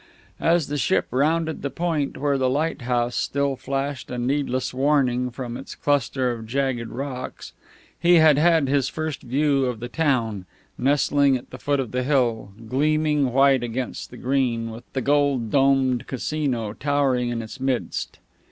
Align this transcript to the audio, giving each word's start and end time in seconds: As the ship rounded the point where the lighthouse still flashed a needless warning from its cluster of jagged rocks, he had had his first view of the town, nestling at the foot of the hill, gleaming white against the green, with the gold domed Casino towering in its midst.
As 0.39 0.65
the 0.65 0.79
ship 0.79 1.05
rounded 1.11 1.61
the 1.61 1.69
point 1.69 2.17
where 2.17 2.39
the 2.39 2.49
lighthouse 2.49 3.15
still 3.15 3.55
flashed 3.55 4.09
a 4.09 4.17
needless 4.17 4.73
warning 4.73 5.29
from 5.29 5.55
its 5.55 5.75
cluster 5.75 6.31
of 6.31 6.47
jagged 6.47 6.87
rocks, 6.89 7.53
he 7.99 8.15
had 8.15 8.39
had 8.39 8.67
his 8.67 8.89
first 8.89 9.21
view 9.21 9.65
of 9.65 9.79
the 9.79 9.87
town, 9.87 10.47
nestling 10.75 11.37
at 11.37 11.51
the 11.51 11.59
foot 11.59 11.79
of 11.79 11.91
the 11.91 12.01
hill, 12.01 12.51
gleaming 12.67 13.31
white 13.31 13.61
against 13.61 14.09
the 14.09 14.17
green, 14.17 14.71
with 14.71 14.91
the 14.93 15.01
gold 15.01 15.51
domed 15.51 16.07
Casino 16.07 16.73
towering 16.73 17.29
in 17.29 17.43
its 17.43 17.59
midst. 17.59 18.17